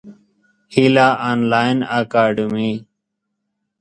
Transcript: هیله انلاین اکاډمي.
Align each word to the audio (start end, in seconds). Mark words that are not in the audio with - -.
هیله 0.73 1.07
انلاین 1.29 1.77
اکاډمي. 1.97 2.73